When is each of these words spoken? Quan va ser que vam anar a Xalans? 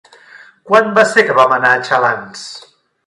Quan 0.69 0.89
va 0.95 1.03
ser 1.11 1.25
que 1.27 1.35
vam 1.41 1.53
anar 1.59 1.75
a 1.75 1.85
Xalans? 1.91 2.49